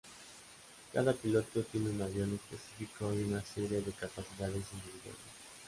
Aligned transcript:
Cada 0.91 1.13
piloto 1.13 1.61
tiene 1.61 1.91
un 1.91 2.01
avión 2.01 2.33
específico 2.33 3.13
y 3.13 3.21
una 3.23 3.45
serie 3.45 3.81
de 3.83 3.91
capacidades 3.91 4.65
individuales. 4.73 5.21